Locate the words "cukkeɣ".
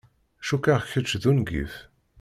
0.47-0.79